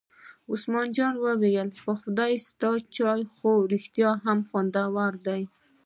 عثمان 0.51 0.87
جان 0.97 1.13
وویل: 1.19 1.69
په 1.83 1.91
خدای 2.01 2.33
ستا 2.47 2.71
چای 2.95 3.21
خو 3.33 3.51
رښتیا 3.73 4.11
هم 4.25 4.37
خوندور 4.49 5.13
دی. 5.27 5.41